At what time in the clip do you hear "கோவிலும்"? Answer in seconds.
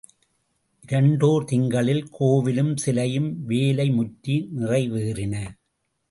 2.19-2.71